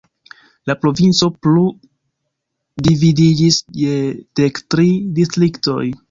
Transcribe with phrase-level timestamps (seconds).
[0.69, 1.65] La provinco plu
[2.87, 3.99] dividiĝis je
[4.41, 4.87] dek tri
[5.21, 5.83] distriktoj.